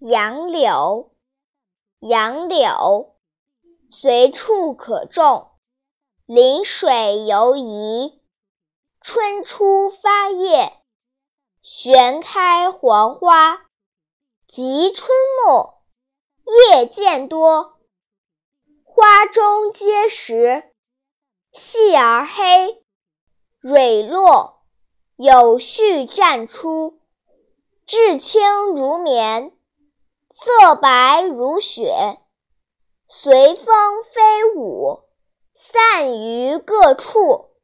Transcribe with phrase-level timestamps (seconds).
[0.00, 1.14] 杨柳，
[2.00, 3.16] 杨柳，
[3.90, 5.52] 随处可种，
[6.26, 8.22] 临水犹宜。
[9.00, 10.82] 春初发叶，
[11.62, 13.68] 旋开黄花，
[14.46, 15.16] 及春
[15.46, 15.82] 末，
[16.44, 17.78] 叶渐多，
[18.84, 20.74] 花中皆实，
[21.52, 22.84] 细而黑，
[23.60, 24.66] 蕊落，
[25.16, 27.00] 有序绽出，
[27.86, 29.56] 质轻如棉。
[30.38, 32.20] 色白如雪，
[33.08, 35.04] 随风飞舞，
[35.54, 37.55] 散于各处。